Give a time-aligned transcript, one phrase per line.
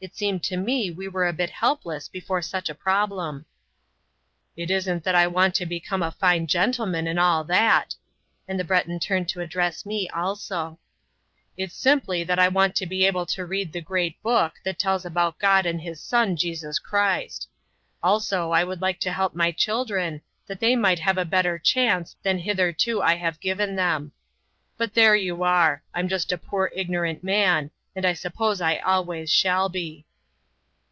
[0.00, 3.46] It seemed to me we were a bit helpless before such a problem.
[4.56, 7.96] "It isn't that I want to become a fine gentleman, and all that";
[8.46, 10.78] and the Breton turned to address me also
[11.56, 15.04] "It's simply that I want to be able to read the Great Book that tells
[15.04, 17.48] about God and His Son Jesus Christ.
[18.00, 22.14] Also I would like to help my children that they might have a better chance
[22.22, 24.12] than hitherto I have given them.
[24.76, 25.82] But there you are!
[25.92, 30.04] I'm just a poor ignorant man, and I suppose I always shall be."